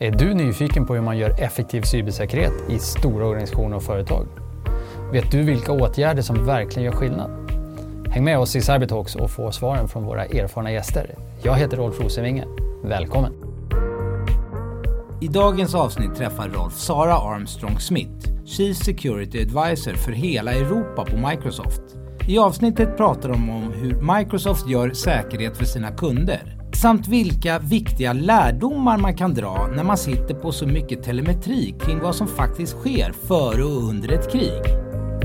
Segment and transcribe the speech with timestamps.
[0.00, 4.26] Är du nyfiken på hur man gör effektiv cybersäkerhet i stora organisationer och företag?
[5.12, 7.50] Vet du vilka åtgärder som verkligen gör skillnad?
[8.10, 11.14] Häng med oss i Cybertalks och få svaren från våra erfarna gäster.
[11.42, 12.44] Jag heter Rolf Rosenvinge.
[12.84, 13.32] Välkommen!
[15.20, 21.16] I dagens avsnitt träffar Rolf Sara Armstrong Smith, Chief Security Advisor för hela Europa på
[21.16, 21.82] Microsoft.
[22.28, 28.12] I avsnittet pratar de om hur Microsoft gör säkerhet för sina kunder samt vilka viktiga
[28.12, 32.76] lärdomar man kan dra när man sitter på så mycket telemetri kring vad som faktiskt
[32.76, 34.62] sker före och under ett krig.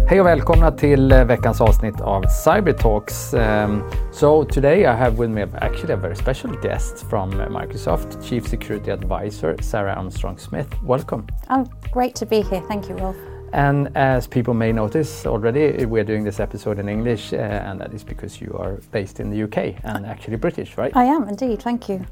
[0.09, 3.33] Hej och välkomna till eh, veckans avsnitt av Cybertalks.
[3.33, 8.47] Um, so today I have with me actually a very special guest from Microsoft, Chief
[8.47, 10.69] Security Advisor Sarah Armstrong Smith.
[10.87, 11.27] Welcome.
[11.49, 12.61] Oh, great to be here.
[12.67, 13.32] Thank you, Rolf.
[13.53, 17.93] And as people may notice already, we're doing this episode in English, uh, and that
[17.93, 20.91] is because you are based in the UK and actually British, right?
[20.95, 22.03] I am indeed, thank you.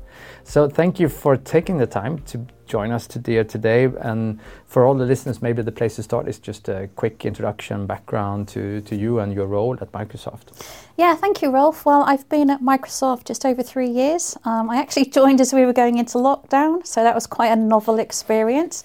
[0.44, 3.44] So, thank you for taking the time to join us today.
[3.44, 3.90] today.
[4.02, 7.88] And for all the listeners, maybe the place to start is just a quick introduction,
[7.88, 10.63] background to, to you and your role at Microsoft.
[10.96, 11.85] Yeah, thank you, Rolf.
[11.88, 14.38] Well, I've been at Microsoft just over three years.
[14.46, 17.55] Um, I actually joined as we were going into lockdown, so that was quite a
[17.55, 18.84] novel experience.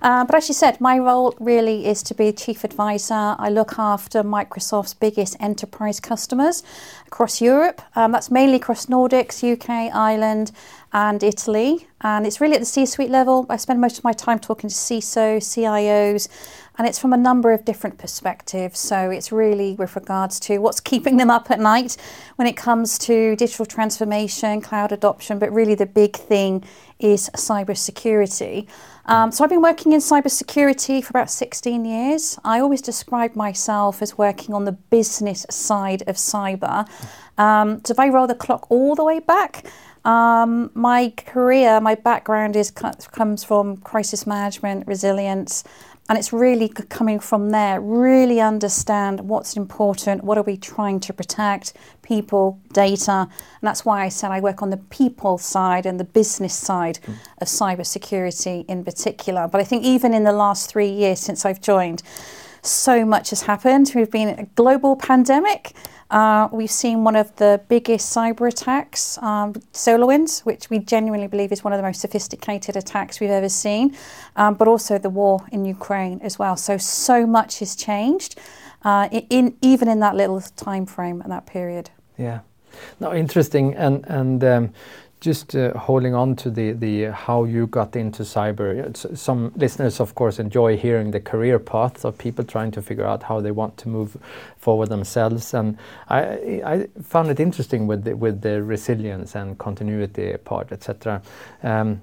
[0.00, 3.34] Uh, but as you said, my role really is to be chief advisor.
[3.38, 6.62] I look after Microsoft's biggest enterprise customers
[7.06, 7.82] across Europe.
[7.96, 10.52] Um, that's mainly across Nordics, UK, Ireland,
[10.92, 11.88] and Italy.
[12.00, 13.44] And it's really at the C suite level.
[13.50, 16.28] I spend most of my time talking to CISO, CIOs,
[16.78, 18.78] and it's from a number of different perspectives.
[18.78, 21.96] So it's really with regards to what's keeping them up at night
[22.36, 26.62] when it comes to digital transformation, cloud adoption, but really the big thing
[26.98, 28.68] is cybersecurity.
[29.06, 32.38] Um, so I've been working in cybersecurity for about 16 years.
[32.44, 36.86] I always describe myself as working on the business side of cyber.
[37.38, 39.64] Um, so if I roll the clock all the way back,
[40.04, 45.64] um, my career, my background is comes from crisis management, resilience,
[46.08, 47.80] and it's really coming from there.
[47.80, 51.74] Really understand what's important, what are we trying to protect,
[52.08, 56.10] people, data, and that's why I said I work on the people side and the
[56.20, 57.14] business side mm.
[57.42, 59.46] of cybersecurity in particular.
[59.46, 62.02] But I think even in the last three years since I've joined,
[62.62, 63.92] so much has happened.
[63.94, 65.72] We've been a global pandemic.
[66.10, 71.52] Uh, we've seen one of the biggest cyber attacks, um, SolarWinds, which we genuinely believe
[71.52, 73.94] is one of the most sophisticated attacks we've ever seen,
[74.36, 76.56] um, but also the war in Ukraine as well.
[76.56, 78.38] So, so much has changed,
[78.84, 81.90] uh, in, even in that little time frame and that period.
[82.18, 82.40] Yeah.
[83.00, 83.74] No, interesting.
[83.74, 84.74] And, and um,
[85.20, 88.96] just uh, holding on to the, the how you got into cyber.
[89.16, 93.22] Some listeners, of course, enjoy hearing the career paths of people trying to figure out
[93.22, 94.16] how they want to move
[94.56, 95.54] forward themselves.
[95.54, 96.22] And I,
[96.64, 101.22] I found it interesting with the, with the resilience and continuity part, etc.
[101.62, 102.00] Um,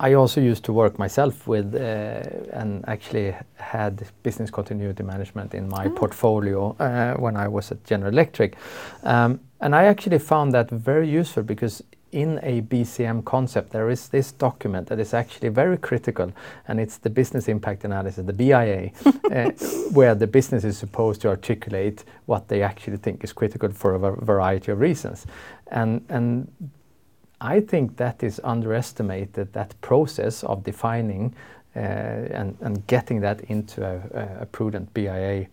[0.00, 2.22] I also used to work myself with uh,
[2.52, 5.90] and actually had business continuity management in my oh.
[5.90, 8.56] portfolio uh, when I was at General Electric.
[9.02, 11.82] Um, and I actually found that very useful because
[12.12, 16.32] in a BCM concept, there is this document that is actually very critical,
[16.66, 19.50] and it's the business impact analysis, the BIA, uh,
[19.92, 23.98] where the business is supposed to articulate what they actually think is critical for a
[24.24, 25.26] variety of reasons.
[25.70, 26.50] And, and
[27.40, 31.34] I think that is underestimated, that process of defining
[31.76, 35.46] uh, and, and getting that into a, a prudent BIA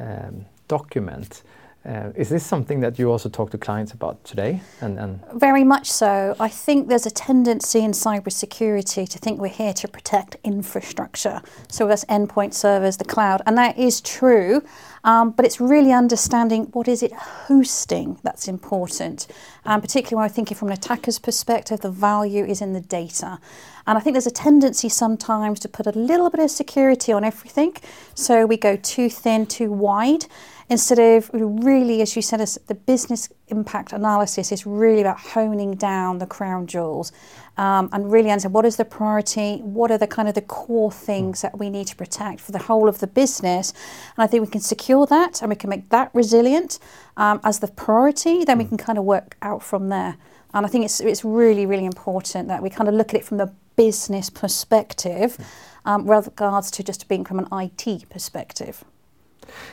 [0.00, 1.42] um, document.
[1.86, 4.60] Uh, is this something that you also talk to clients about today?
[4.80, 6.34] And, and Very much so.
[6.40, 11.42] I think there's a tendency in cybersecurity to think we're here to protect infrastructure.
[11.68, 14.62] So that's endpoint servers, the cloud, and that is true.
[15.04, 19.26] Um, but it's really understanding what is it hosting that's important.
[19.66, 23.38] Um, particularly when I'm thinking from an attacker's perspective, the value is in the data.
[23.86, 27.22] And I think there's a tendency sometimes to put a little bit of security on
[27.22, 27.76] everything.
[28.14, 30.24] So we go too thin, too wide
[30.68, 36.18] instead of really, as you said, the business impact analysis is really about honing down
[36.18, 37.12] the crown jewels
[37.56, 40.90] um, and really understand what is the priority, what are the kind of the core
[40.90, 43.72] things that we need to protect for the whole of the business.
[44.16, 46.78] And I think we can secure that and we can make that resilient
[47.16, 50.16] um, as the priority, then we can kind of work out from there.
[50.52, 53.24] And I think it's, it's really, really important that we kind of look at it
[53.24, 55.36] from the business perspective
[55.84, 58.84] um, rather regards to just being from an IT perspective.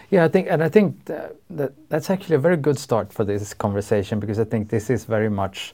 [0.09, 3.23] Yeah, I think, and I think that, that, that's actually a very good start for
[3.23, 5.73] this conversation because I think this is very much,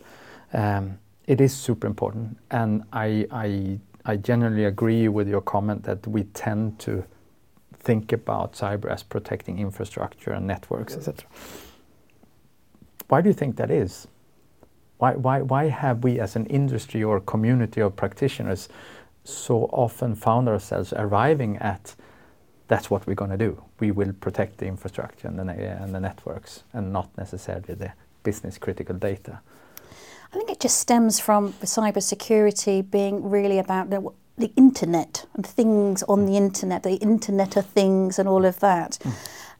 [0.53, 6.05] um, it is super important, and I, I, I generally agree with your comment that
[6.07, 7.03] we tend to
[7.79, 11.25] think about cyber as protecting infrastructure and networks, etc.
[13.07, 14.07] Why do you think that is?
[14.97, 18.69] why, why, why have we as an industry or community of practitioners
[19.23, 21.95] so often found ourselves arriving at
[22.67, 23.63] that's what we're going to do.
[23.79, 27.93] We will protect the infrastructure and the, and the networks and not necessarily the
[28.23, 29.39] business critical data.
[30.33, 36.03] I think it just stems from cybersecurity being really about the, the internet and things
[36.03, 38.97] on the internet, the internet of things and all of that.
[39.01, 39.13] Mm.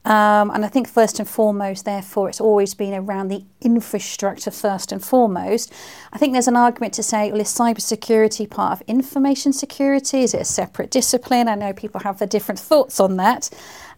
[0.04, 4.92] Um, and I think first and foremost, therefore, it's always been around the infrastructure first
[4.92, 5.72] and foremost.
[6.12, 10.22] I think there's an argument to say, well, is cybersecurity part of information security?
[10.22, 11.48] Is it a separate discipline?
[11.48, 13.50] I know people have their different thoughts on that.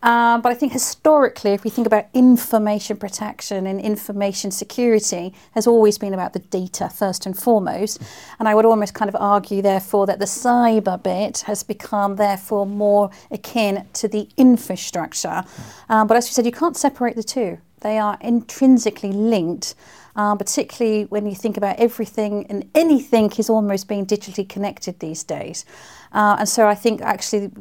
[0.02, 5.67] Um, but I think historically, if we think about information protection and information security, has
[5.67, 8.02] always been about the data first and foremost.
[8.38, 12.67] And I would almost kind of argue, therefore, that the cyber bit has become, therefore,
[12.67, 15.44] more akin to the infrastructure.
[15.88, 17.58] Um, but as you said, you can't separate the two.
[17.81, 19.75] They are intrinsically linked.
[20.17, 25.23] Um, particularly when you think about everything and anything is almost being digitally connected these
[25.23, 25.64] days.
[26.12, 27.53] Uh, and so I think actually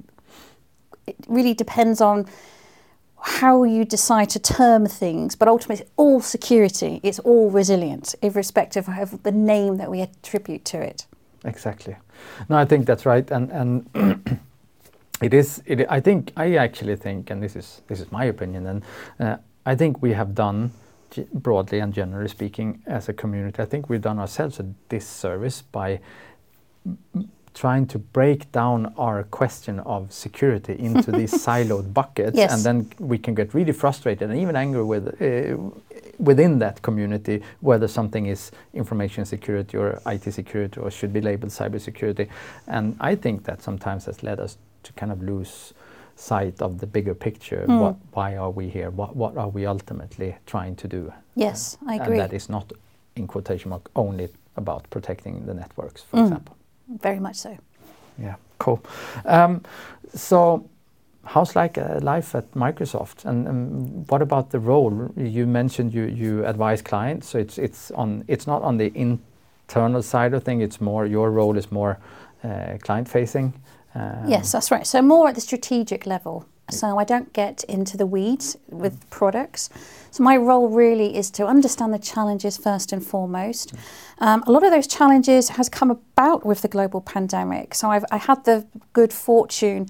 [1.10, 2.26] it really depends on
[3.22, 8.88] how you decide to term things, but ultimately it's all security, it's all resilience, irrespective
[8.88, 11.06] of the name that we attribute to it.
[11.44, 11.96] Exactly.
[12.48, 14.40] No, I think that's right, and and
[15.22, 15.62] it is.
[15.66, 18.84] It, I think I actually think, and this is this is my opinion, and
[19.20, 20.72] uh, I think we have done
[21.34, 23.62] broadly and generally speaking as a community.
[23.62, 26.00] I think we've done ourselves a disservice by
[27.60, 32.54] trying to break down our question of security into these siloed buckets yes.
[32.54, 35.58] and then we can get really frustrated and even angry with uh,
[36.18, 41.52] within that community whether something is information security or IT security or should be labeled
[41.52, 42.30] cybersecurity
[42.68, 45.74] and I think that sometimes has led us to kind of lose
[46.16, 47.80] sight of the bigger picture mm.
[47.82, 51.96] what, why are we here what, what are we ultimately trying to do yes I
[51.96, 52.72] agree and that is not
[53.18, 56.24] in quotation mark only about protecting the networks for mm.
[56.24, 56.56] example
[57.02, 57.58] very much so.
[58.18, 58.82] Yeah, cool.
[59.26, 59.62] Um,
[60.14, 60.68] so,
[61.24, 65.12] how's like uh, life at Microsoft, and um, what about the role?
[65.16, 70.02] You mentioned you you advise clients, so it's it's on it's not on the internal
[70.02, 70.62] side of thing.
[70.62, 72.00] It's more your role is more
[72.44, 73.54] uh, client facing.
[73.96, 74.86] Um, yes, that's right.
[74.86, 76.46] So more at the strategic level.
[76.72, 79.70] So I don't get into the weeds with products.
[80.12, 83.74] So my role really is to understand the challenges first and foremost.
[84.20, 87.76] Um, a lot of those challenges has come about with the global pandemic.
[87.76, 89.88] So I've I had the good fortune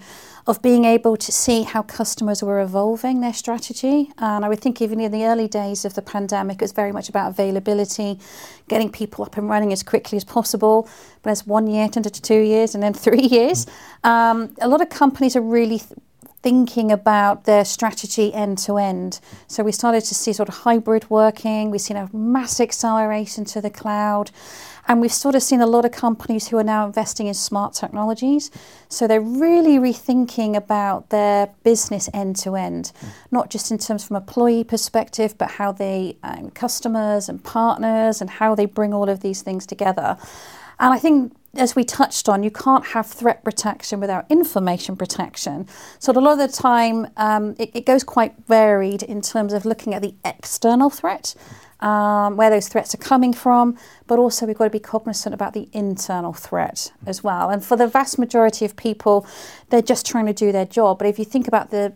[0.49, 4.11] of being able to see how customers were evolving their strategy.
[4.17, 6.91] And I would think even in the early days of the pandemic, it was very
[6.91, 8.19] much about availability,
[8.67, 10.89] getting people up and running as quickly as possible.
[11.21, 13.67] But as one year turned into two years and then three years,
[14.03, 15.93] um, a lot of companies are really th-
[16.41, 19.19] thinking about their strategy end to end.
[19.47, 23.61] So we started to see sort of hybrid working, we've seen a mass acceleration to
[23.61, 24.31] the cloud,
[24.87, 27.73] and we've sort of seen a lot of companies who are now investing in smart
[27.73, 28.49] technologies.
[28.87, 32.91] So they're really rethinking about their business end to end,
[33.29, 38.29] not just in terms from employee perspective, but how they um, customers and partners and
[38.29, 40.17] how they bring all of these things together.
[40.79, 45.67] And I think as we touched on, you can't have threat protection without information protection.
[45.97, 49.65] So, a lot of the time, um, it, it, goes quite varied in terms of
[49.65, 51.33] looking at the external threat,
[51.79, 55.53] um, where those threats are coming from, but also we've got to be cognizant about
[55.53, 57.49] the internal threat as well.
[57.49, 59.25] And for the vast majority of people,
[59.69, 60.99] they're just trying to do their job.
[60.99, 61.93] But if you think about the,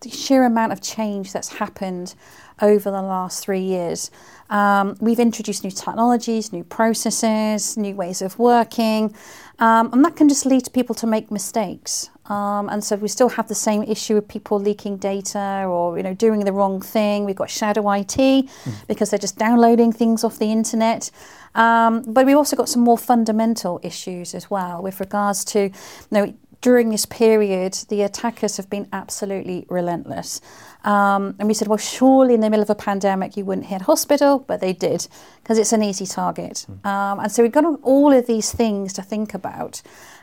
[0.00, 2.14] the sheer amount of change that's happened
[2.62, 4.10] over the last three years,
[4.50, 9.14] um, we've introduced new technologies, new processes, new ways of working,
[9.60, 12.10] um, and that can just lead to people to make mistakes.
[12.26, 16.02] Um, and so we still have the same issue of people leaking data or you
[16.02, 17.24] know doing the wrong thing.
[17.24, 18.86] We've got shadow IT mm.
[18.86, 21.10] because they're just downloading things off the internet.
[21.54, 25.72] Um, but we've also got some more fundamental issues as well with regards to you
[26.12, 30.40] know during this period, the attackers have been absolutely relentless.
[30.84, 33.82] Um, and we said, well, surely in the middle of a pandemic you wouldn't hit
[33.82, 35.06] hospital, but they did
[35.42, 36.66] because it's an easy target.
[36.70, 36.86] Mm.
[36.86, 39.82] Um, and so we've got all of these things to think about.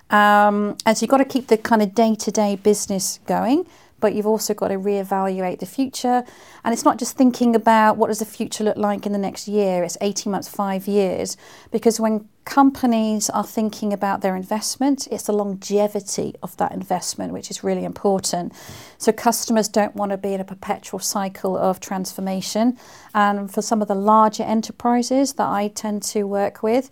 [0.10, 3.66] Um, and so you've got to keep the kind of day to day business going
[4.00, 6.24] but you've also got to reevaluate the future.
[6.64, 9.48] And it's not just thinking about what does the future look like in the next
[9.48, 11.38] year, it's 18 months, five years.
[11.72, 17.52] Because when companies are thinking about their investment, it's the longevity of that investment, which
[17.52, 18.54] is really important.
[18.98, 22.78] So customers don't want to be in a perpetual cycle of transformation.
[23.14, 26.90] And for some of the larger enterprises that I tend to work with,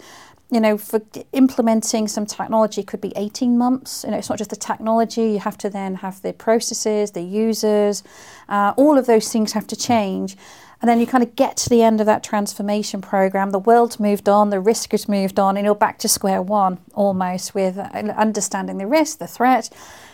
[0.51, 1.01] you know, for
[1.33, 4.03] implementing some technology could be 18 months.
[4.03, 7.21] You know, it's not just the technology, you have to then have the processes, the
[7.21, 8.03] users,
[8.47, 10.37] uh, all of those things have to change.
[10.81, 13.49] And then you kind of get to the end of that transformation program.
[13.51, 16.77] The world's moved on, the risk has moved on, and you're back to square one
[16.93, 19.69] almost with uh, understanding the risk, the threat,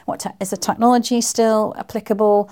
[0.06, 2.50] what te- is the technology still applicable.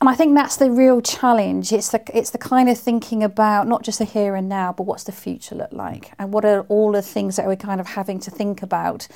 [0.00, 1.72] And I think that's the real challenge.
[1.72, 4.84] It's the it's the kind of thinking about not just the here and now, but
[4.84, 7.86] what's the future look like, and what are all the things that we're kind of
[7.86, 9.06] having to think about,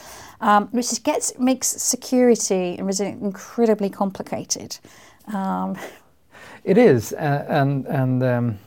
[0.42, 4.78] um, which just gets makes security and resilience incredibly complicated.
[5.32, 5.76] Um,
[6.64, 8.58] It is, and and um,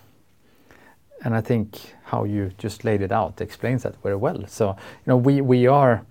[1.23, 4.45] and I think how you just laid it out explains that very well.
[4.47, 6.05] So you know, we we are.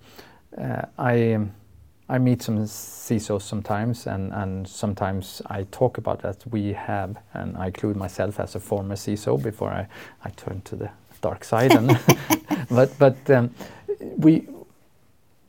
[0.57, 1.39] Uh, I
[2.09, 7.57] I meet some CISOs sometimes, and and sometimes I talk about that we have, and
[7.57, 9.87] I include myself as a former CISO before I
[10.23, 10.89] I turned to the
[11.21, 11.99] dark side, and
[12.69, 13.51] but but um,
[14.17, 14.47] we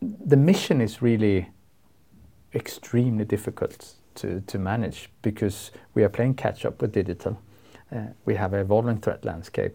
[0.00, 1.48] the mission is really
[2.54, 7.40] extremely difficult to, to manage because we are playing catch up with digital.
[7.94, 9.74] Uh, we have an evolving threat landscape.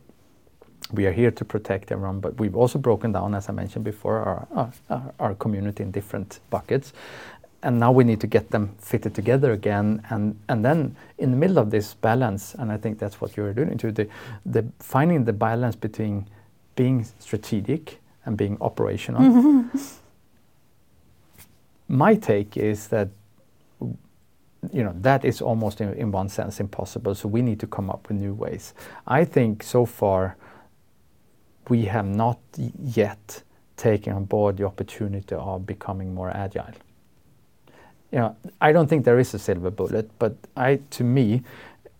[0.91, 4.19] We are here to protect everyone, but we've also broken down, as I mentioned before,
[4.19, 6.93] our, our, our community in different buckets.
[7.63, 10.05] And now we need to get them fitted together again.
[10.09, 13.53] And, and then in the middle of this balance, and I think that's what you're
[13.53, 14.09] doing to the,
[14.45, 16.27] the finding the balance between
[16.75, 19.21] being strategic and being operational.
[19.21, 19.77] Mm-hmm.
[21.87, 23.09] My take is that
[24.71, 27.89] you know that is almost in, in, one sense impossible so we need to come
[27.89, 28.73] up with new ways
[29.05, 30.37] i think so far
[31.69, 32.39] we have not
[32.81, 33.43] yet
[33.77, 36.73] taken on board the opportunity of becoming more agile.
[38.11, 41.41] You know i don't think there is a silver bullet but i to me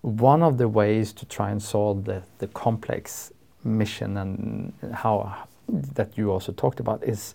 [0.01, 3.31] one of the ways to try and solve the, the complex
[3.63, 7.33] mission and how that you also talked about is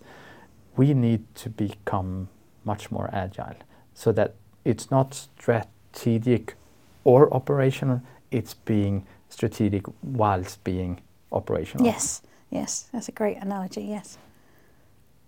[0.77, 2.29] we need to become
[2.63, 3.57] much more agile
[3.93, 6.55] so that it's not strategic
[7.03, 11.85] or operational, it's being strategic whilst being operational.
[11.85, 14.17] Yes, yes, that's a great analogy, yes.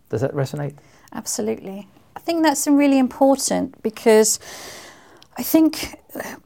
[0.09, 0.75] Does that resonate?
[1.13, 1.87] Absolutely.
[2.15, 4.39] I think that's really important because
[5.37, 5.95] I think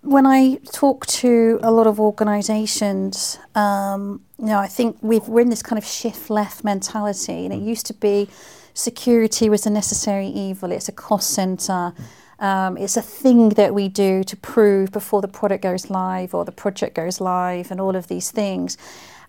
[0.01, 5.41] when I talk to a lot of organisations, um, you know, I think we've, we're
[5.41, 7.65] in this kind of shift left mentality, and it mm.
[7.65, 8.29] used to be
[8.73, 11.93] security was a necessary evil, it's a cost centre.
[11.95, 12.05] Mm
[12.39, 16.43] um, it's a thing that we do to prove before the product goes live or
[16.43, 18.77] the project goes live and all of these things.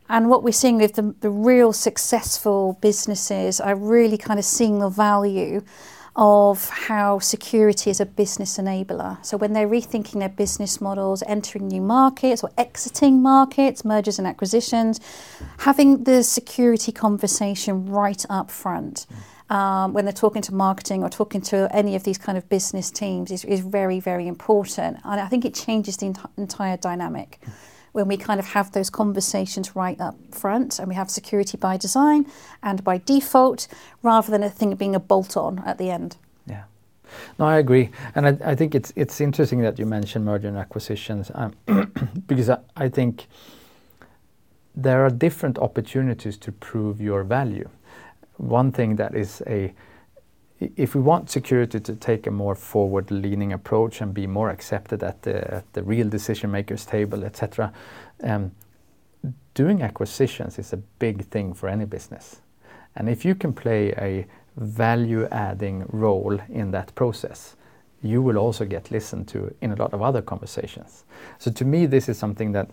[0.09, 4.79] And what we're seeing with the, the real successful businesses are really kind of seeing
[4.79, 5.63] the value
[6.17, 9.23] of how security is a business enabler.
[9.25, 14.27] So when they're rethinking their business models, entering new markets or exiting markets, mergers and
[14.27, 14.99] acquisitions,
[15.59, 19.07] having the security conversation right up front.
[19.49, 22.91] Um, when they're talking to marketing or talking to any of these kind of business
[22.91, 24.99] teams is, is very, very important.
[25.05, 27.41] And I think it changes the ent- entire dynamic
[27.97, 31.79] when we kind of have those conversations right up front and we have security by
[31.79, 32.27] design
[32.63, 33.67] and by default
[34.03, 36.17] rather than a thing being a bolt on at the end.
[36.47, 36.65] Yeah.
[37.39, 40.59] No, I agree, and I, I, think it's it's interesting that you mentioned merger and
[40.59, 41.55] acquisitions um,
[42.27, 43.27] because I, I, think
[44.75, 47.69] there are different opportunities to prove your value
[48.37, 49.73] one thing that is a
[50.61, 55.23] if we want security to take a more forward-leaning approach and be more accepted at
[55.23, 57.73] the, at the real decision makers table, etc.,
[58.23, 58.53] um,
[59.55, 62.41] doing acquisitions is a big thing for any business.
[62.95, 67.57] And if you can play a value-adding role in that process,
[68.03, 71.05] you will also get listened to in a lot of other conversations.
[71.39, 72.71] So to me, this is something that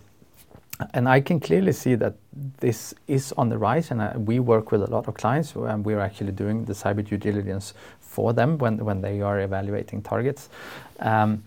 [0.94, 2.15] and I can clearly see that
[2.60, 5.86] this is on the rise, and uh, we work with a lot of clients, and
[5.86, 10.50] we're actually doing the cyber due diligence for them when, when they are evaluating targets.
[11.00, 11.44] Um,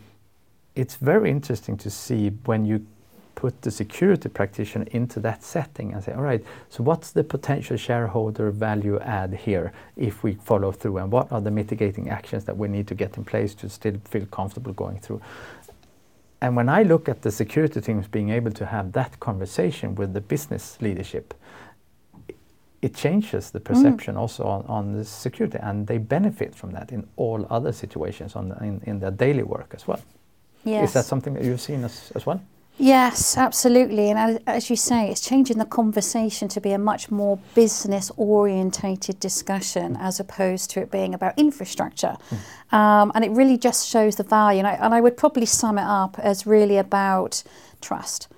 [0.74, 2.86] it's very interesting to see when you
[3.34, 7.76] put the security practitioner into that setting and say, all right, so what's the potential
[7.76, 12.56] shareholder value add here if we follow through, and what are the mitigating actions that
[12.56, 15.20] we need to get in place to still feel comfortable going through?
[16.40, 20.12] And when I look at the security teams being able to have that conversation with
[20.12, 21.34] the business leadership,
[22.82, 24.18] it changes the perception mm.
[24.18, 28.50] also on, on the security, and they benefit from that in all other situations on
[28.50, 30.00] the, in, in their daily work as well.
[30.64, 30.88] Yes.
[30.88, 32.40] Is that something that you've seen as, as well?
[32.78, 34.10] Yes, absolutely.
[34.10, 39.18] And as you say, it's changing the conversation to be a much more business orientated
[39.18, 42.16] discussion as opposed to it being about infrastructure.
[42.30, 42.76] Mm.
[42.76, 44.58] Um, and it really just shows the value.
[44.58, 47.42] And I, and I, would probably sum it up as really about
[47.80, 48.28] trust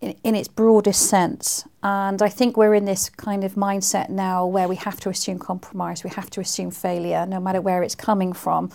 [0.00, 1.64] in, in its broadest sense.
[1.84, 5.38] And I think we're in this kind of mindset now where we have to assume
[5.38, 8.70] compromise, we have to assume failure, no matter where it's coming from.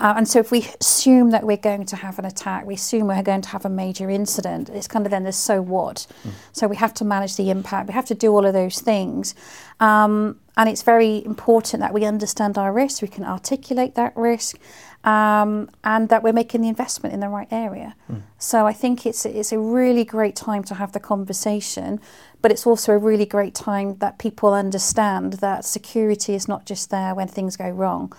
[0.00, 3.06] Uh, and so, if we assume that we're going to have an attack, we assume
[3.06, 6.08] we're going to have a major incident, it's kind of then the so what.
[6.24, 6.30] Mm.
[6.52, 9.36] So, we have to manage the impact, we have to do all of those things.
[9.78, 14.58] Um, and it's very important that we understand our risk, we can articulate that risk,
[15.04, 17.94] um, and that we're making the investment in the right area.
[18.10, 18.22] Mm.
[18.36, 22.00] So, I think it's, it's a really great time to have the conversation,
[22.42, 26.90] but it's also a really great time that people understand that security is not just
[26.90, 28.12] there when things go wrong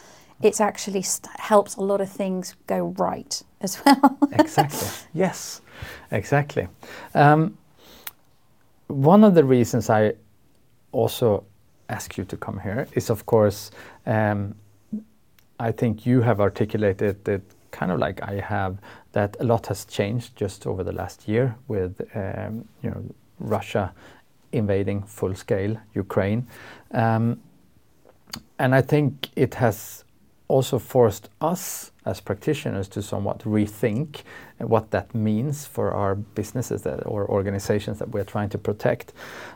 [0.45, 4.17] it's actually st- helps a lot of things go right as well.
[4.31, 4.87] exactly.
[5.13, 5.61] Yes,
[6.11, 6.67] exactly.
[7.13, 7.57] Um,
[8.87, 10.13] one of the reasons I
[10.91, 11.43] also
[11.89, 13.71] ask you to come here is, of course,
[14.05, 14.55] um,
[15.59, 18.77] I think you have articulated it kind of like I have
[19.11, 23.03] that a lot has changed just over the last year with um, you know
[23.39, 23.93] Russia
[24.51, 26.47] invading full scale Ukraine,
[26.91, 27.39] um,
[28.59, 30.04] and I think it has
[30.47, 34.21] also forced us as practitioners to somewhat rethink
[34.59, 39.13] what that means for our businesses that, or organizations that we're trying to protect.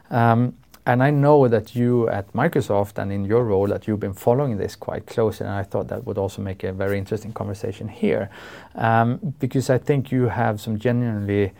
[0.09, 0.55] Um,
[0.85, 4.57] and I know that you at Microsoft and in your role that you've been following
[4.57, 8.31] this quite closely, and I thought that would also make a very interesting conversation here,
[8.73, 11.51] um, because I think you have some genuinely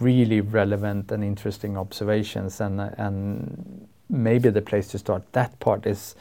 [0.00, 6.14] really relevant and interesting observations, and and maybe the place to start that part is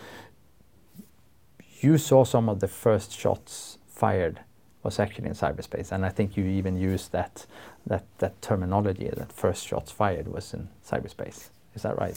[1.84, 4.40] you saw some of the first shots fired
[4.84, 7.46] was actually in cyberspace, and I think you even used that
[7.86, 11.50] that that terminology that first shots fired was in cyberspace.
[11.76, 12.16] Is that right?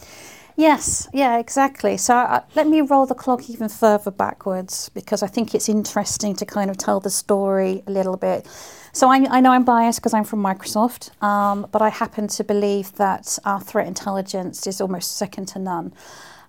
[0.56, 1.96] Yes, yeah, exactly.
[1.96, 6.36] So uh, let me roll the clock even further backwards because I think it's interesting
[6.36, 8.46] to kind of tell the story a little bit.
[8.92, 12.44] So I, I know I'm biased because I'm from Microsoft, um, but I happen to
[12.44, 15.92] believe that our threat intelligence is almost second to none.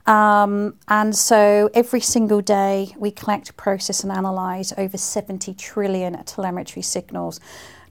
[0.05, 6.81] Um, and so every single day we collect, process, and analyze over 70 trillion telemetry
[6.81, 7.39] signals.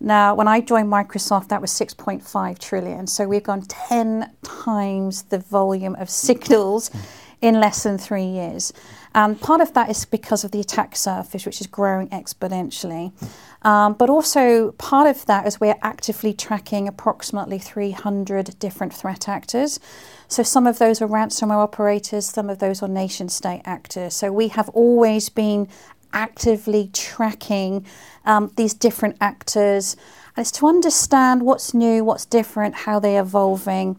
[0.00, 3.06] Now, when I joined Microsoft, that was 6.5 trillion.
[3.06, 6.90] So we've gone 10 times the volume of signals
[7.44, 8.72] in less than three years.
[9.14, 13.12] And part of that is because of the attack surface, which is growing exponentially.
[13.60, 19.78] Um, but also, part of that is we're actively tracking approximately 300 different threat actors.
[20.26, 24.14] So, some of those are ransomware operators, some of those are nation state actors.
[24.14, 25.68] So, we have always been
[26.14, 27.84] actively tracking
[28.24, 29.96] um, these different actors.
[30.34, 33.98] And it's to understand what's new, what's different, how they're evolving.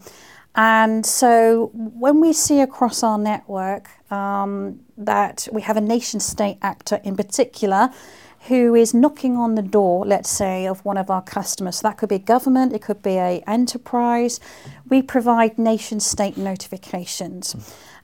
[0.55, 6.57] And so when we see across our network um, that we have a nation state
[6.61, 7.91] actor in particular
[8.47, 11.77] who is knocking on the door, let's say, of one of our customers.
[11.77, 14.39] So that could be government, it could be a enterprise.
[14.87, 17.55] We provide nation state notifications.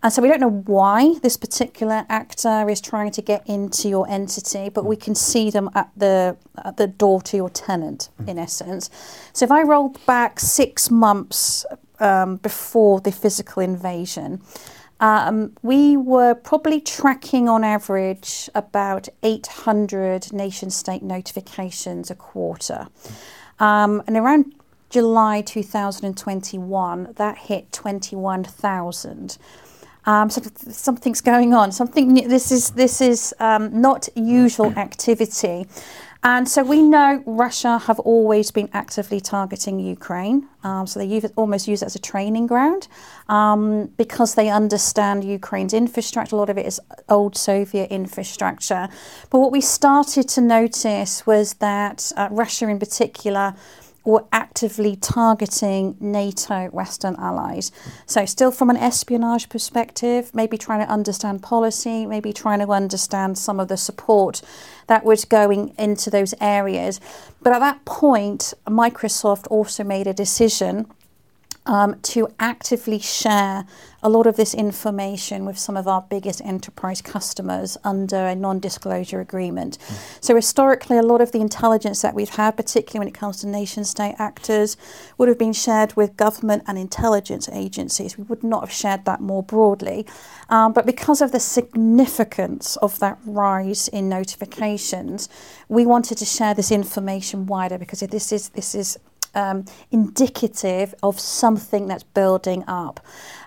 [0.01, 4.09] And so we don't know why this particular actor is trying to get into your
[4.09, 6.35] entity, but we can see them at the
[6.65, 8.89] at the door to your tenant, in essence.
[9.33, 11.67] So if I roll back six months
[12.01, 14.41] um, before the physical invasion,
[14.99, 22.87] um, we were probably tracking on average about 800 nation state notifications a quarter.
[23.59, 24.53] Um, and around
[24.91, 29.37] July 2021, that hit 21,000.
[30.05, 31.71] Um, so something's going on.
[31.71, 35.67] Something this is this is um, not usual activity,
[36.23, 40.47] and so we know Russia have always been actively targeting Ukraine.
[40.63, 42.87] Um, so they almost use it as a training ground
[43.27, 46.35] um, because they understand Ukraine's infrastructure.
[46.35, 46.79] A lot of it is
[47.09, 48.87] old Soviet infrastructure.
[49.31, 53.55] But what we started to notice was that uh, Russia, in particular,
[54.03, 57.71] or actively targeting NATO Western allies.
[58.05, 63.37] So, still from an espionage perspective, maybe trying to understand policy, maybe trying to understand
[63.37, 64.41] some of the support
[64.87, 66.99] that was going into those areas.
[67.41, 70.87] But at that point, Microsoft also made a decision
[71.65, 73.65] um, to actively share
[74.03, 78.59] a lot of this information with some of our biggest enterprise customers under a non
[78.59, 79.77] disclosure agreement.
[79.77, 80.23] Mm.
[80.23, 83.47] So, historically, a lot of the intelligence that we've had, particularly when it comes to
[83.47, 84.75] nation state actors,
[85.17, 88.17] would have been shared with government and intelligence agencies.
[88.17, 90.07] We would not have shared that more broadly.
[90.49, 95.29] Um, but because of the significance of that rise in notifications,
[95.69, 98.97] we wanted to share this information wider because this is, this is
[99.35, 102.99] um, indicative of something that's building up.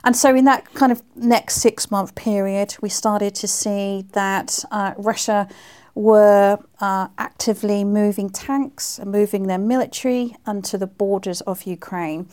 [0.05, 4.64] And so, in that kind of next six month period, we started to see that
[4.70, 5.49] uh, Russia
[5.94, 12.27] were uh, actively moving tanks and moving their military onto the borders of Ukraine.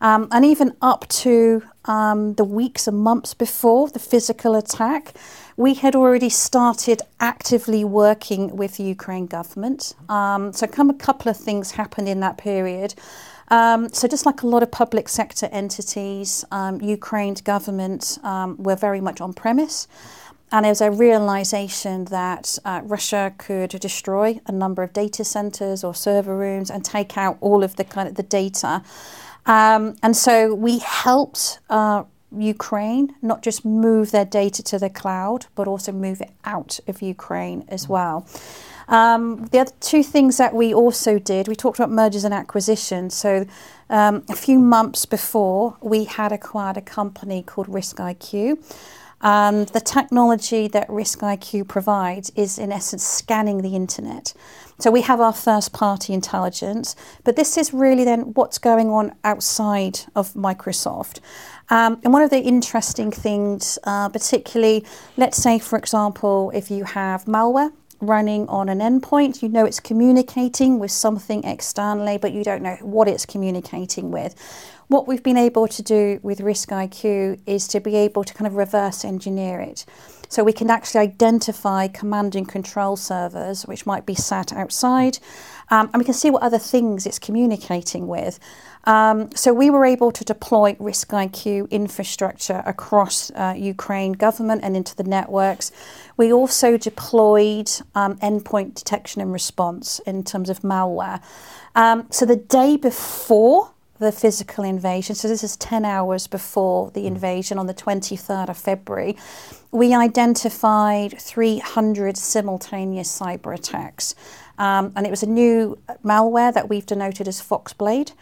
[0.00, 5.14] Um, and even up to um, the weeks and months before the physical attack,
[5.58, 9.92] we had already started actively working with the Ukraine government.
[10.08, 12.94] Um, so, come a couple of things happened in that period.
[13.48, 18.76] Um, so, just like a lot of public sector entities, um, Ukraine's government um, were
[18.76, 19.88] very much on premise.
[20.52, 25.82] And there was a realization that uh, Russia could destroy a number of data centers
[25.82, 28.82] or server rooms and take out all of the kind of the data.
[29.44, 32.04] Um, and so we helped uh,
[32.36, 37.02] Ukraine not just move their data to the cloud, but also move it out of
[37.02, 38.26] Ukraine as well.
[38.88, 43.14] Um, the other two things that we also did, we talked about mergers and acquisitions.
[43.14, 43.46] So
[43.90, 48.58] um, a few months before, we had acquired a company called Risk IQ.
[49.20, 54.32] And the technology that Risk IQ provides is, in essence, scanning the internet.
[54.78, 59.12] So we have our first party intelligence, but this is really then what's going on
[59.24, 61.18] outside of Microsoft.
[61.68, 64.84] Um, and one of the interesting things, uh, particularly,
[65.16, 69.80] let's say, for example, if you have malware running on an endpoint, you know it's
[69.80, 74.34] communicating with something externally, but you don't know what it's communicating with.
[74.88, 78.46] What we've been able to do with Risk IQ is to be able to kind
[78.46, 79.84] of reverse engineer it.
[80.30, 85.18] So we can actually identify command and control servers which might be sat outside,
[85.70, 88.38] um, and we can see what other things it's communicating with.
[88.84, 94.76] Um, so we were able to deploy Risk IQ infrastructure across uh, Ukraine government and
[94.76, 95.72] into the networks.
[96.16, 101.20] We also deployed um, endpoint detection and response in terms of malware.
[101.74, 107.02] Um, so the day before the physical invasion, so this is 10 hours before the
[107.02, 107.08] hmm.
[107.08, 109.16] invasion on the 23rd of February,
[109.70, 114.14] we identified 300 simultaneous cyber attacks.
[114.58, 118.12] Um, and it was a new malware that we've denoted as Foxblade.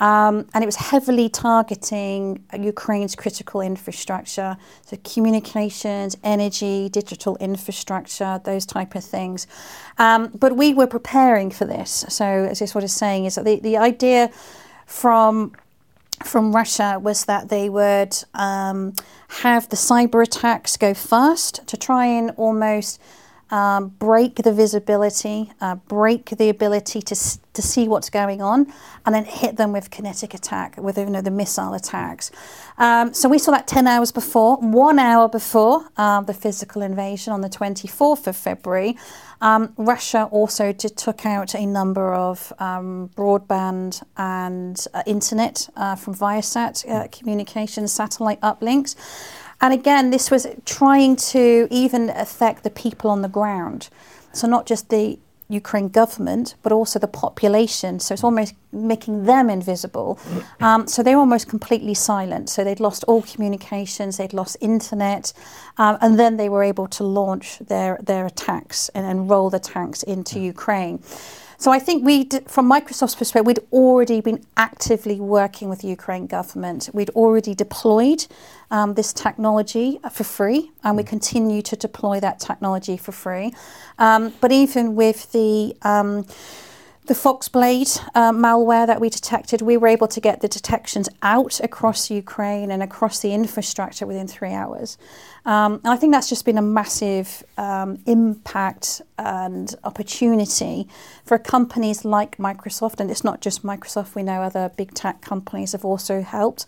[0.00, 8.66] Um, and it was heavily targeting Ukraine's critical infrastructure, so communications, energy, digital infrastructure, those
[8.66, 9.46] type of things.
[9.98, 12.04] Um, but we were preparing for this.
[12.08, 14.30] So, as this what is saying is that the, the idea
[14.86, 15.52] from
[16.22, 18.94] from Russia was that they would um,
[19.42, 23.00] have the cyber attacks go first to try and almost
[23.50, 27.14] um, break the visibility, uh, break the ability to,
[27.52, 28.72] to see what's going on,
[29.04, 32.30] and then hit them with kinetic attack, with you know, the missile attacks.
[32.78, 37.32] Um, so we saw that 10 hours before, one hour before uh, the physical invasion
[37.32, 38.96] on the 24th of February.
[39.40, 46.14] Um, Russia also took out a number of um, broadband and uh, internet uh, from
[46.14, 48.96] Viasat uh, communications satellite uplinks.
[49.64, 53.88] And again, this was trying to even affect the people on the ground.
[54.34, 57.98] So, not just the Ukraine government, but also the population.
[57.98, 60.18] So, it's almost making them invisible.
[60.60, 62.50] Um, so, they were almost completely silent.
[62.50, 65.32] So, they'd lost all communications, they'd lost internet,
[65.78, 69.60] um, and then they were able to launch their, their attacks and, and roll the
[69.60, 71.02] tanks into Ukraine.
[71.58, 76.26] So I think we, from Microsoft's perspective, we'd already been actively working with the Ukraine
[76.26, 76.90] government.
[76.92, 78.26] We'd already deployed
[78.70, 81.06] um, this technology for free, and we mm.
[81.06, 83.54] continue to deploy that technology for free.
[83.98, 86.26] Um, but even with the um,
[87.06, 91.60] the Foxblade uh, malware that we detected, we were able to get the detections out
[91.60, 94.96] across Ukraine and across the infrastructure within three hours.
[95.44, 100.88] Um, and I think that's just been a massive um, impact and opportunity
[101.26, 105.72] for companies like Microsoft, and it's not just Microsoft, we know other big tech companies
[105.72, 106.64] have also helped,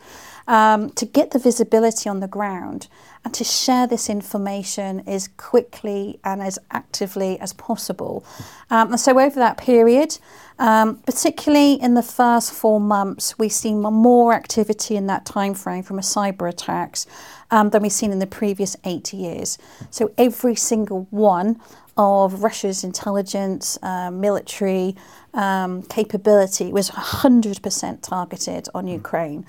[0.46, 2.88] um, to get the visibility on the ground
[3.24, 8.24] and to share this information as quickly and as actively as possible.
[8.70, 10.18] Um, and so, over that period,
[10.58, 15.82] um, particularly in the first four months, we've seen more activity in that time frame
[15.82, 17.06] from a cyber attacks
[17.50, 19.58] um, than we've seen in the previous eight years.
[19.90, 21.60] So every single one
[21.96, 24.96] of Russia's intelligence, uh, military
[25.34, 28.92] um, capability was 100% targeted on hmm.
[28.92, 29.46] Ukraine.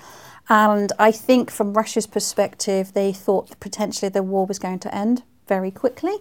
[0.48, 5.22] And I think from Russia's perspective, they thought potentially the war was going to end
[5.46, 6.16] very quickly,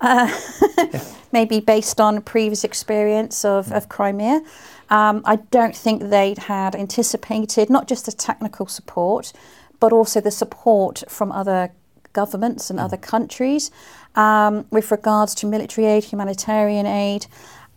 [0.00, 0.34] uh,
[0.78, 1.04] yeah.
[1.32, 3.76] maybe based on previous experience of, mm.
[3.76, 4.40] of Crimea.
[4.88, 9.32] Um, I don't think they'd had anticipated not just the technical support,
[9.78, 11.70] but also the support from other
[12.12, 12.84] governments and mm.
[12.84, 13.70] other countries
[14.14, 17.26] um, with regards to military aid, humanitarian aid.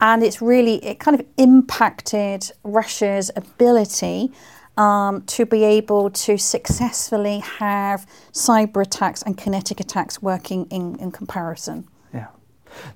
[0.02, 4.32] And it's really, it kind of impacted Russia's ability
[4.76, 11.12] um, to be able to successfully have cyber attacks and kinetic attacks working in, in
[11.12, 11.88] comparison.
[12.14, 12.28] Yeah.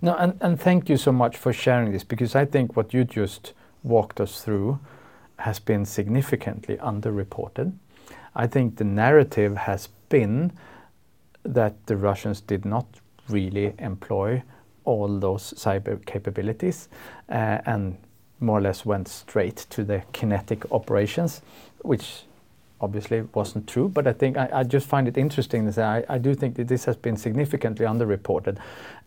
[0.02, 3.04] No, and, and thank you so much for sharing this because I think what you
[3.04, 4.80] just walked us through
[5.40, 7.74] has been significantly underreported.
[8.36, 10.52] I think the narrative has been
[11.44, 12.86] that the Russians did not
[13.30, 14.44] really employ
[14.84, 16.90] all those cyber capabilities
[17.30, 17.98] uh, and
[18.40, 21.42] more or less went straight to the kinetic operations,
[21.80, 22.24] which
[22.80, 23.90] obviously wasn't true.
[23.90, 26.56] But I think I, I just find it interesting to say I, I, do think
[26.56, 28.58] that this has been significantly underreported,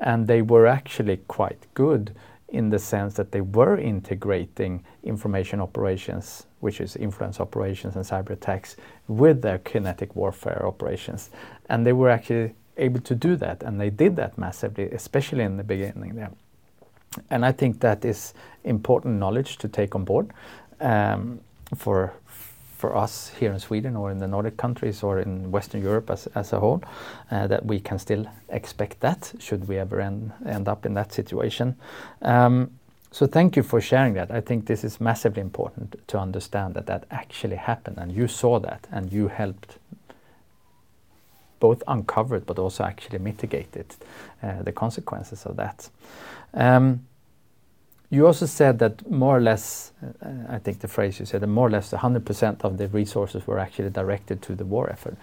[0.00, 2.14] and they were actually quite good
[2.50, 8.30] in the sense that they were integrating information operations, which is influence operations and cyber
[8.30, 8.76] attacks,
[9.08, 11.30] with their kinetic warfare operations,
[11.68, 15.56] and they were actually able to do that, and they did that massively, especially in
[15.56, 16.32] the beginning there.
[17.28, 18.34] And I think that is
[18.64, 20.30] important knowledge to take on board
[20.80, 21.40] um,
[21.76, 22.12] for
[22.80, 26.52] for us here in Sweden or in the Nordic countries or in Western Europe as,
[26.52, 26.82] a whole,
[27.30, 31.76] uh, that we can still expect that should we ever end, up in that situation.
[32.22, 32.70] Um,
[33.12, 34.30] so thank you for sharing that.
[34.30, 38.58] I think this is massively important to understand that that actually happened and you saw
[38.60, 39.78] that and you helped
[41.58, 43.86] both uncover it but also actually mitigated
[44.42, 45.90] uh, the consequences of that.
[48.12, 51.46] You also said that more or less, uh, I think the phrase you said, that
[51.46, 55.16] more or less 100% of the resources were actually directed to the war effort.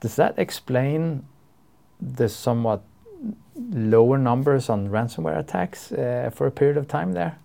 [0.00, 1.24] Does that explain
[2.00, 2.82] the somewhat
[3.70, 7.38] lower numbers on ransomware attacks uh, for a period of time there?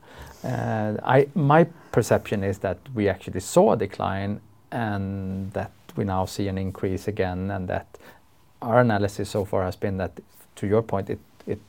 [0.43, 6.25] Uh, I, my perception is that we actually saw a decline and that we now
[6.25, 7.87] see an increase again, and that
[8.61, 10.19] our analysis so far has been that,
[10.55, 11.59] to your point, it, it,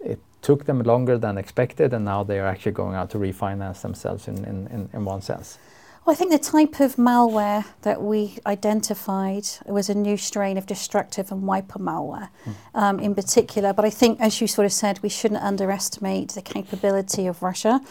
[0.00, 3.82] it took them longer than expected, and now they are actually going out to refinance
[3.82, 5.58] themselves in, in, in, in one sense.
[6.04, 10.64] Well, I think the type of malware that we identified was a new strain of
[10.64, 12.54] destructive and wiper malware mm.
[12.74, 13.74] um, in particular.
[13.74, 17.82] But I think, as you sort of said, we shouldn't underestimate the capability of Russia,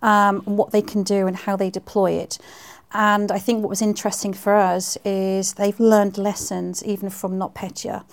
[0.00, 2.38] um, what they can do, and how they deploy it.
[2.92, 8.04] And I think what was interesting for us is they've learned lessons even from NotPetya.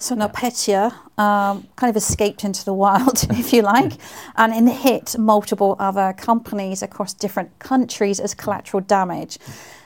[0.00, 3.92] So NotPetya um, kind of escaped into the wild, if you like,
[4.34, 9.38] and, and hit multiple other companies across different countries as collateral damage.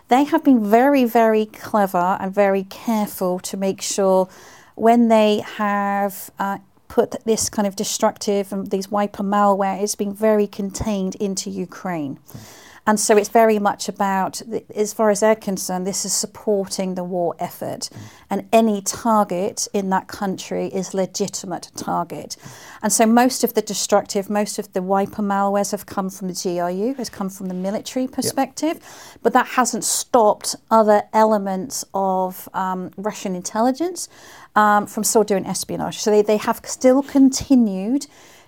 [0.09, 4.29] They have been very, very clever and very careful to make sure
[4.77, 10.15] when they have uh, put this kind of destructive and these wiper malware it's been
[10.15, 12.19] very contained into Ukraine.
[12.29, 12.64] Mm.
[12.87, 14.43] And so it's very much about,
[14.75, 17.89] as far as they're concerned, this is supporting the war effort.
[17.91, 17.99] Mm.
[18.29, 22.37] And any target in that country is legitimate target.
[22.83, 26.35] And so most of the destructive, most of the wiper malwares have come from the
[26.35, 28.75] GRU, has come from the military perspective.
[28.75, 29.21] Yep.
[29.23, 34.09] But that hasn't stopped other elements of um, Russian intelligence
[34.57, 35.99] um, from still doing espionage.
[35.99, 38.07] So they, they have still continued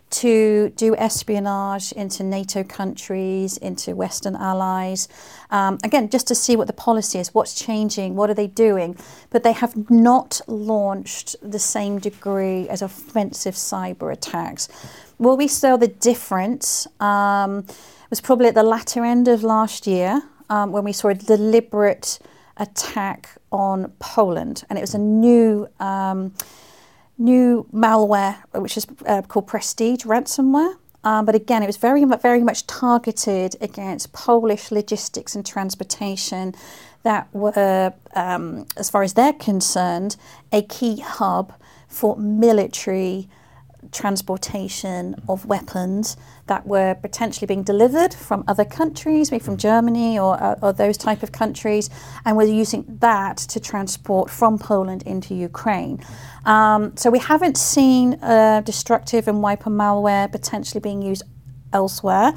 [0.08, 5.08] to do espionage into NATO countries, into Western allies.
[5.50, 8.96] Um, again, just to see what the policy is, what's changing, what are they doing.
[9.30, 14.68] But they have not launched the same degree as offensive cyber attacks.
[15.18, 17.66] Where we saw the difference um,
[18.10, 22.18] was probably at the latter end of last year um, when we saw a deliberate
[22.58, 24.64] attack on Poland.
[24.68, 26.32] And it was a new um,
[27.18, 30.76] new malware, which is uh, called Prestige ransomware.
[31.04, 36.54] Um, but again, it was very, very much targeted against Polish logistics and transportation
[37.04, 40.16] that were, um, as far as they're concerned,
[40.52, 41.52] a key hub
[41.88, 43.28] for military
[43.92, 50.42] transportation of weapons that were potentially being delivered from other countries, maybe from Germany or,
[50.42, 51.90] uh, or those type of countries,
[52.24, 56.02] and we're using that to transport from Poland into Ukraine.
[56.44, 61.22] Um, so we haven't seen uh, destructive and wiper malware potentially being used
[61.72, 62.32] elsewhere,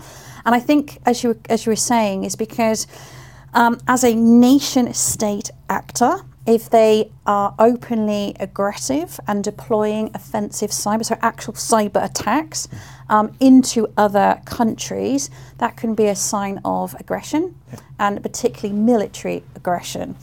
[0.45, 2.87] and I think, as you as you were saying, is because
[3.53, 11.05] um, as a nation state actor if they are openly aggressive and deploying offensive cyber,
[11.05, 12.67] so actual cyber attacks
[13.07, 17.79] um, into other countries, that can be a sign of aggression yeah.
[17.99, 20.15] and particularly military aggression.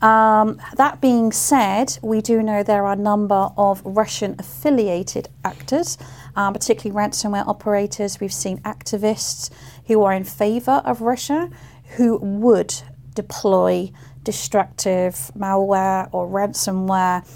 [0.00, 5.98] Um, that being said, we do know there are a number of Russian affiliated actors,
[6.36, 8.20] um, particularly ransomware operators.
[8.20, 9.50] We've seen activists
[9.86, 11.50] who are in favor of Russia
[11.96, 12.74] who would
[13.14, 13.92] deploy
[14.24, 17.26] destructive malware or ransomware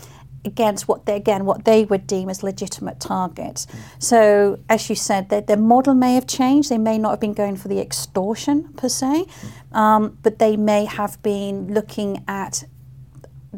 [0.45, 3.67] against what they again what they would deem as legitimate targets.
[3.99, 6.71] So as you said, the, the model may have changed.
[6.71, 9.27] They may not have been going for the extortion per se,
[9.73, 12.65] um, but they may have been looking at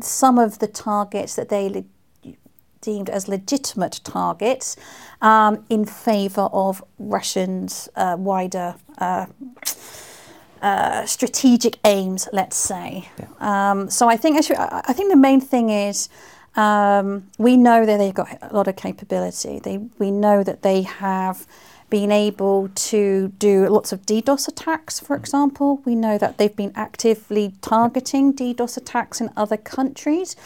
[0.01, 1.85] some of the targets that they
[2.81, 4.77] deemed as legitimate targets
[5.21, 9.27] um, in favour of Russians' uh, wider uh,
[10.63, 13.09] uh, strategic aims, let's say.
[13.19, 13.71] Yeah.
[13.71, 16.09] Um, so I think actually, I think the main thing is
[16.57, 19.61] um, we know that they've got a lot of capability.
[19.61, 21.47] They, we know that they have
[21.91, 25.81] been able to do lots of DDoS attacks, for example.
[25.85, 30.37] We know that they've been actively targeting DDoS attacks in other countries.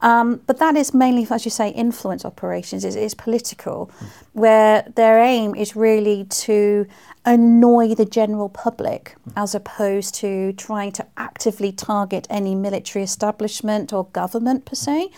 [0.00, 4.08] Um, but that is mainly, as you say, influence operations, is, is political, mm.
[4.32, 6.86] Where their aim is really to
[7.24, 9.32] annoy the general public mm.
[9.36, 15.10] as opposed to trying to actively target any military establishment or government per se.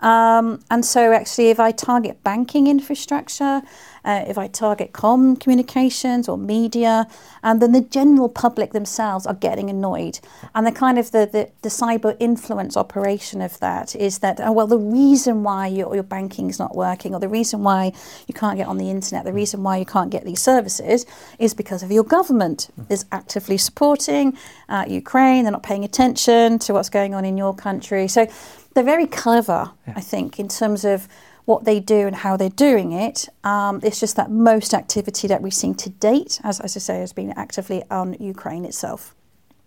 [0.00, 3.62] Um, and so, actually, if I target banking infrastructure,
[4.04, 7.08] uh, if I target com communications or media,
[7.42, 10.20] and then the general public themselves are getting annoyed.
[10.54, 14.52] And the kind of the, the, the cyber influence operation of that is that, oh,
[14.52, 17.92] well, the reason why your, your banking is not working, or the reason why
[18.28, 21.06] you can't get on the internet, the reason why you can't get these services
[21.38, 24.36] is because of your government is actively supporting
[24.68, 25.44] uh, Ukraine.
[25.44, 28.08] They're not paying attention to what's going on in your country.
[28.08, 28.26] So
[28.74, 29.94] they're very clever, yeah.
[29.96, 31.08] I think, in terms of
[31.48, 33.26] what they do and how they're doing it.
[33.42, 37.00] Um, it's just that most activity that we've seen to date, as, as I say,
[37.00, 39.14] has been actively on Ukraine itself.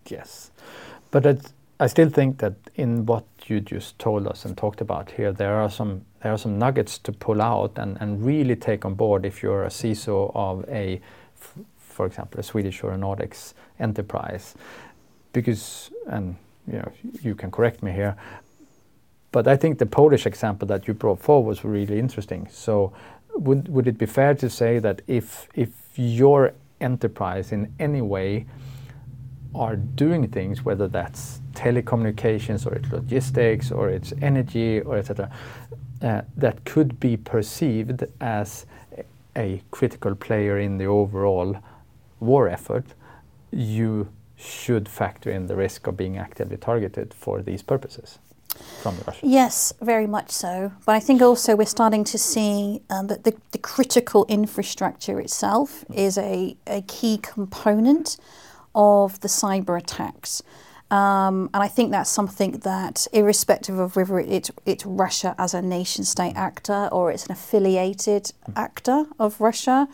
[0.08, 0.52] Yes,
[1.10, 1.26] but
[1.80, 5.56] I still think that in what you just told us and talked about here, there
[5.56, 9.26] are some there are some nuggets to pull out and, and really take on board
[9.26, 11.02] if you're a CISO of a,
[11.78, 14.56] for example, a Swedish or a Nordics enterprise,
[15.34, 16.36] because and
[16.68, 18.16] you know you can correct me here,
[19.32, 22.48] but I think the Polish example that you brought forward was really interesting.
[22.52, 22.94] So
[23.36, 28.46] would, would it be fair to say that if, if your enterprise in any way
[29.56, 35.30] are doing things, whether that's telecommunications or it's logistics or it's energy or etc.,
[36.02, 38.66] uh, that could be perceived as
[39.36, 41.58] a critical player in the overall
[42.20, 42.86] war effort,
[43.52, 48.20] you should factor in the risk of being actively targeted for these purposes
[48.82, 49.20] from the Russia?
[49.24, 50.72] Yes, very much so.
[50.86, 55.86] But I think also we're starting to see um, that the, the, critical infrastructure itself
[55.90, 55.96] mm.
[55.96, 58.18] is a, a key component
[58.74, 60.44] of the cyber attacks.
[60.92, 65.62] Um, and I think that's something that, irrespective of whether it's, it's Russia as a
[65.62, 69.88] nation state actor or it's an affiliated actor of Russia,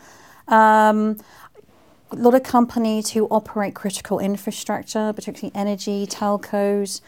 [0.48, 1.16] um,
[2.10, 7.00] a lot of companies who operate critical infrastructure, particularly energy, telcos,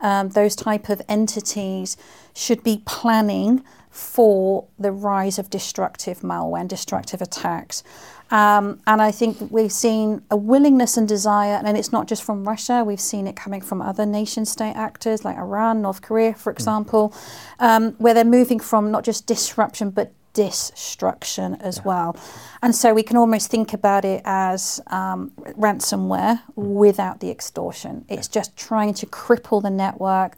[0.00, 1.96] um, those type of entities
[2.34, 7.84] should be planning for the rise of destructive malware and destructive attacks.
[8.30, 12.46] Um, and I think we've seen a willingness and desire, and it's not just from
[12.46, 16.52] Russia, we've seen it coming from other nation state actors like Iran, North Korea, for
[16.52, 16.56] hmm.
[16.56, 17.14] example,
[17.60, 21.82] um, where they're moving from not just disruption but destruction as yeah.
[21.84, 22.16] well.
[22.62, 28.04] And so we can almost think about it as um, ransomware without the extortion.
[28.06, 30.36] It's just trying to cripple the network.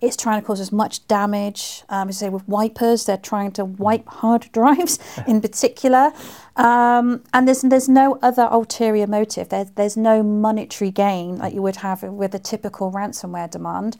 [0.00, 1.82] It's trying to cause as much damage.
[1.88, 6.12] Um, as I say, with wipers, they're trying to wipe hard drives in particular.
[6.56, 9.48] Um, and there's there's no other ulterior motive.
[9.48, 13.96] There's there's no monetary gain like you would have with a typical ransomware demand.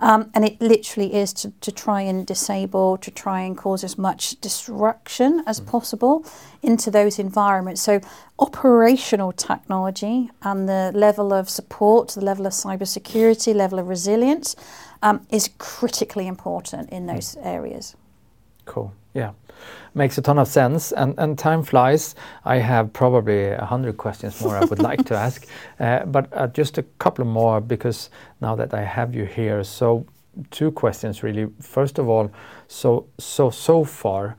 [0.00, 3.98] Um, and it literally is to, to try and disable, to try and cause as
[3.98, 5.66] much disruption as mm.
[5.66, 6.24] possible
[6.62, 7.82] into those environments.
[7.82, 8.00] So,
[8.38, 14.56] operational technology and the level of support, the level of cybersecurity, level of resilience
[15.02, 17.14] um, is critically important in mm.
[17.14, 17.96] those areas.
[18.64, 18.92] Cool.
[19.14, 19.32] Yeah
[19.94, 20.92] makes a ton of sense.
[20.92, 22.14] And, and time flies.
[22.44, 25.46] I have probably a hundred questions more I would like to ask,
[25.78, 28.10] uh, but uh, just a couple more because
[28.40, 29.64] now that I have you here.
[29.64, 30.06] So
[30.50, 31.48] two questions really.
[31.60, 32.30] First of all,
[32.68, 34.36] so so so far,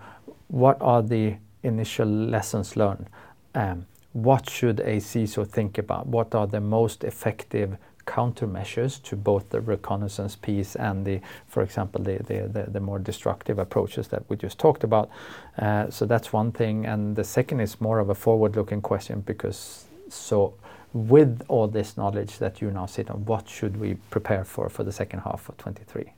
[0.47, 3.07] what are the initial lessons learned?
[3.55, 6.07] Um, what should a CISO think about?
[6.07, 12.03] What are the most effective countermeasures to both the reconnaissance piece and the, for example,
[12.03, 15.09] the, the, the, the more destructive approaches that we just talked about.
[15.57, 16.85] Uh, so that's one thing.
[16.85, 20.53] And the second is more of a forward-looking question because so
[20.93, 24.83] with all this knowledge that you now sit on, what should we prepare for for
[24.83, 26.11] the second half of 23?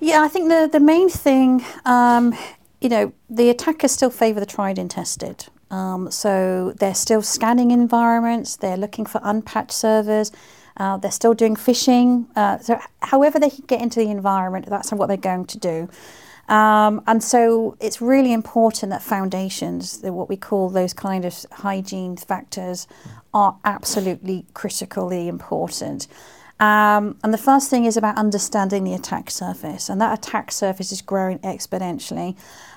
[0.00, 2.36] Yeah, I think the, the main thing, um,
[2.80, 5.46] you know, the attackers still favour the tried and tested.
[5.70, 10.30] Um, so they're still scanning environments, they're looking for unpatched servers,
[10.76, 12.26] uh, they're still doing phishing.
[12.36, 15.88] Uh, so, however they can get into the environment, that's what they're going to do.
[16.48, 21.34] Um, and so it's really important that foundations, that what we call those kind of
[21.50, 22.86] hygiene factors,
[23.34, 26.06] are absolutely critically important.
[26.58, 30.92] Um, and the first thing is about understanding the attack surface, and that attack surface
[30.92, 32.36] is growing exponentially.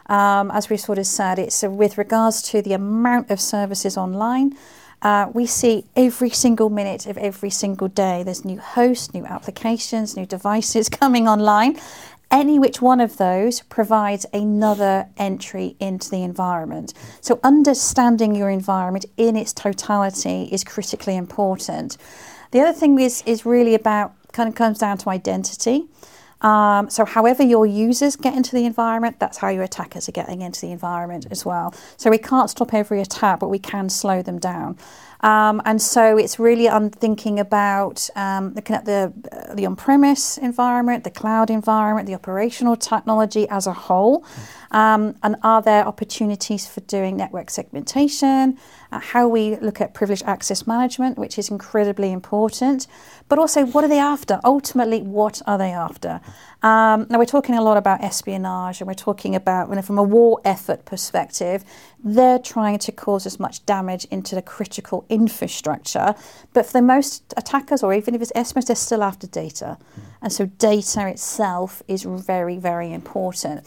[0.09, 3.95] Um, as we've sort of said, it's uh, with regards to the amount of services
[3.95, 4.57] online.
[5.01, 10.17] Uh, we see every single minute of every single day there's new hosts, new applications,
[10.17, 11.79] new devices coming online.
[12.31, 16.93] Any which one of those provides another entry into the environment.
[17.21, 21.97] So, understanding your environment in its totality is critically important.
[22.51, 25.87] The other thing is, is really about kind of comes down to identity.
[26.41, 30.41] Um, so, however your users get into the environment, that's how your attackers are getting
[30.41, 31.73] into the environment as well.
[31.97, 34.77] So, we can't stop every attack, but we can slow them down.
[35.21, 39.13] Um, and so it's really on thinking about um, looking at the
[39.53, 44.23] the on-premise environment, the cloud environment, the operational technology as a whole,
[44.71, 48.57] um, and are there opportunities for doing network segmentation?
[48.91, 52.87] Uh, how we look at privileged access management, which is incredibly important,
[53.27, 54.39] but also what are they after?
[54.43, 56.21] Ultimately, what are they after?
[56.61, 59.97] Um, now we're talking a lot about espionage, and we're talking about, you know, from
[59.97, 61.63] a war effort perspective,
[62.03, 66.15] they're trying to cause as much damage into the critical infrastructure.
[66.53, 69.77] But for the most attackers, or even if it's espionage, they're still after data,
[70.21, 73.65] and so data itself is very, very important.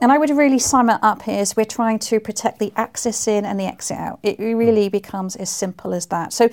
[0.00, 3.28] And I would really sum it up here as we're trying to protect the access
[3.28, 4.18] in and the exit out.
[4.24, 6.32] It really becomes as simple as that.
[6.32, 6.48] So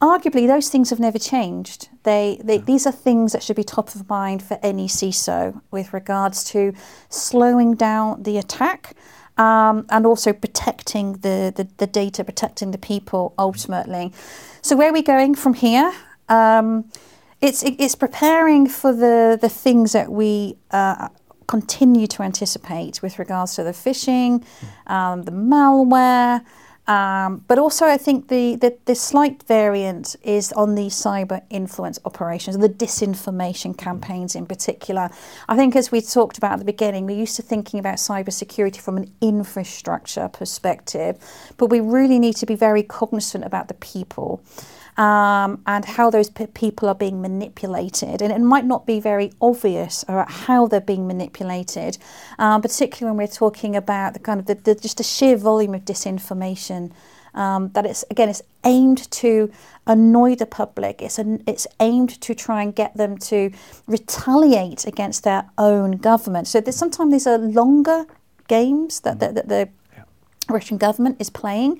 [0.00, 1.88] arguably those things have never changed.
[2.02, 5.92] They, they, these are things that should be top of mind for any CISO with
[5.92, 6.72] regards to
[7.08, 8.94] slowing down the attack
[9.38, 14.12] um, and also protecting the, the, the, data, protecting the people ultimately.
[14.62, 15.92] So where are we going from here?
[16.28, 16.90] Um,
[17.40, 21.08] it's, it's preparing for the, the things that we uh,
[21.46, 24.44] continue to anticipate with regards to the phishing,
[24.86, 26.42] um, the malware,
[26.88, 31.98] um, but also I think the, the, the, slight variant is on the cyber influence
[32.04, 35.10] operations, the disinformation campaigns in particular.
[35.48, 38.76] I think as we talked about at the beginning, we're used to thinking about cybersecurity
[38.76, 41.18] from an infrastructure perspective,
[41.56, 44.40] but we really need to be very cognizant about the people
[44.96, 48.22] um, and how those p- people are being manipulated.
[48.22, 51.98] And it might not be very obvious about how they're being manipulated,
[52.38, 55.74] um, particularly when we're talking about the kind of the, the just the sheer volume
[55.74, 56.92] of disinformation.
[57.34, 59.52] Um, that it's again it's aimed to
[59.86, 63.50] annoy the public it's an, it's aimed to try and get them to
[63.86, 68.06] retaliate against their own government so there's sometimes these are longer
[68.48, 70.04] games that, that, that the yeah.
[70.48, 71.78] Russian government is playing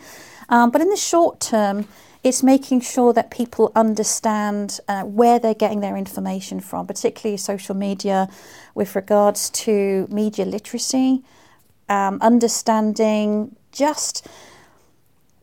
[0.51, 1.89] um, but in the short term
[2.27, 7.77] it's making sure that people understand uh, where they're getting their information from, particularly social
[7.77, 8.29] media,
[8.75, 11.23] with regards to media literacy,
[11.89, 14.27] um, understanding just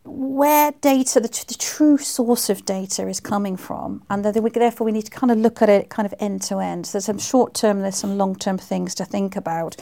[0.03, 4.91] where data, the, the, true source of data is coming from, and we, therefore we
[4.91, 6.85] need to kind of look at it kind of end to end.
[6.85, 9.77] So there's some short term, there's some long term things to think about,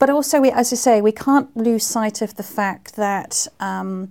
[0.00, 3.46] but also, we, as I say, we can't lose sight of the fact that.
[3.60, 4.10] Um,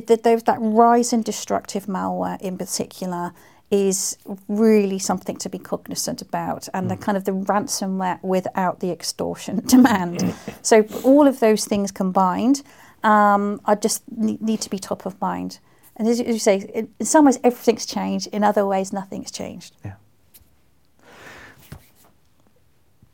[0.00, 3.32] the, the, that rise in destructive malware in particular
[3.70, 4.18] is
[4.48, 7.00] really something to be cognizant about and the mm.
[7.00, 10.34] kind of the ransomware without the extortion demand.
[10.60, 12.62] So all of those things combined
[13.02, 15.58] um, are just need to be top of mind.
[15.96, 19.76] And as you say in some ways everything's changed in other ways nothing's changed.
[19.84, 19.94] Yeah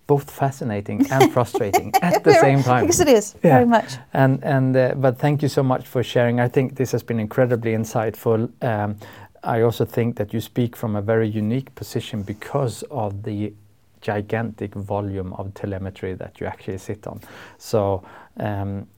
[0.09, 2.87] both fascinating and frustrating at the same time.
[2.87, 3.51] Yes, it is yeah.
[3.51, 3.99] very much.
[4.13, 6.41] And and uh, but thank you so much for sharing.
[6.41, 8.51] I think this has been incredibly insightful.
[8.63, 8.97] Um,
[9.45, 13.53] I also think that you speak from a very unique position because of the
[14.01, 17.21] gigantic volume of telemetry that you actually sit on.
[17.59, 18.03] So.
[18.41, 18.89] Um,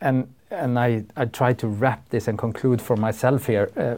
[0.00, 3.96] and and I, I try to wrap this and conclude for myself here, uh,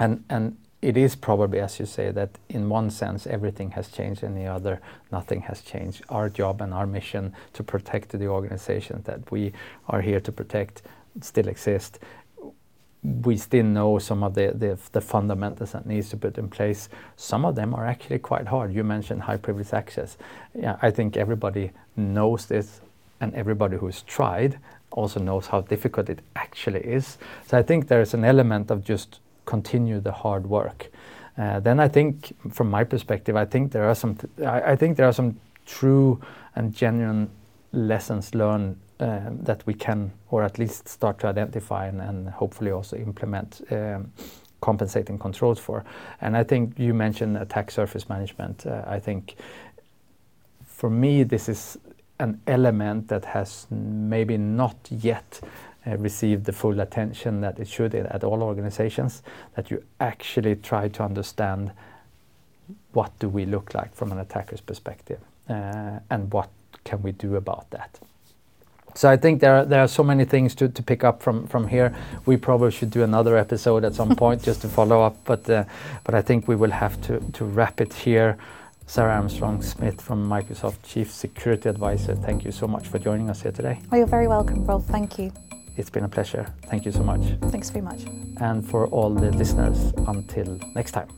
[0.00, 4.22] and and it is probably, as you say, that in one sense everything has changed,
[4.22, 4.80] in the other
[5.12, 6.02] nothing has changed.
[6.08, 9.52] Our job and our mission to protect the organization that we
[9.88, 10.82] are here to protect
[11.20, 11.98] still exist.
[13.02, 16.88] We still know some of the, the, the fundamentals that needs to put in place.
[17.16, 18.74] Some of them are actually quite hard.
[18.74, 20.16] You mentioned high privilege access.
[20.54, 22.80] Yeah, I think everybody knows this,
[23.20, 24.58] and everybody who's tried
[24.92, 27.18] also knows how difficult it actually is.
[27.46, 30.90] So I think there is an element of just continue the hard work.
[31.38, 34.18] Uh, then I think, from my perspective, I think there are some.
[34.44, 36.20] I, I, think there are some true
[36.54, 37.30] and genuine
[37.72, 42.70] lessons learned uh, that we can, or at least start to identify and, and hopefully
[42.70, 43.62] also implement.
[43.70, 44.12] Um,
[44.60, 45.84] compensating controls for.
[46.20, 48.66] And I think you mentioned attack surface management.
[48.66, 49.36] Uh, I think
[50.66, 51.78] for me, this is
[52.18, 55.40] an element that has maybe not yet
[55.86, 59.22] uh, receive the full attention that it should at all organizations,
[59.54, 61.70] that you actually try to understand
[62.92, 66.48] what do we look like from an attacker's perspective uh, and what
[66.84, 67.98] can we do about that.
[68.94, 71.46] So I think there are, there are so many things to, to pick up from,
[71.46, 71.94] from here.
[72.26, 75.64] We probably should do another episode at some point just to follow up, but uh,
[76.04, 78.36] but I think we will have to, to wrap it here.
[78.86, 83.42] Sarah Armstrong Smith from Microsoft Chief Security Advisor, thank you so much for joining us
[83.42, 83.78] here today.
[83.92, 84.84] Oh, you're very welcome, Rolf.
[84.86, 85.32] Thank you.
[85.80, 86.46] It's been a pleasure.
[86.70, 87.22] Thank you so much.
[87.50, 88.04] Thanks very much.
[88.40, 91.08] And for all the listeners, until next time.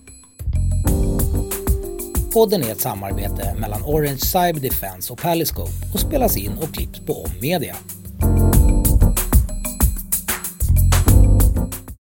[2.35, 7.01] Podden är ett samarbete mellan Orange Cyber Defense och Paliscope och spelas in och klipps
[7.01, 7.77] på Om Media.